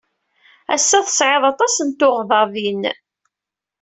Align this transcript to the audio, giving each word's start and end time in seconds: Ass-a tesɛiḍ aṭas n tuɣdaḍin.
Ass-a 0.75 0.99
tesɛiḍ 1.05 1.43
aṭas 1.51 1.75
n 1.79 1.89
tuɣdaḍin. 1.99 2.81